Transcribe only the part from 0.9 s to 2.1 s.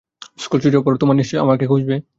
তোমরা নিশ্চয়ই আমাকে খুঁজবে?